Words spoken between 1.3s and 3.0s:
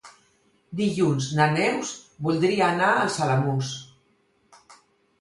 na Neus voldria anar